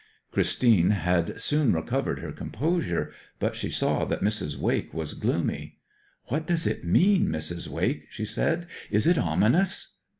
[0.31, 4.57] Christine had soon recovered her composure, but she saw that Mrs.
[4.57, 5.77] Wake was gloomy.
[6.23, 7.67] 'What does it mean, Mrs.
[7.67, 8.65] Wake?' she said.
[8.89, 9.97] 'Is it ominous?'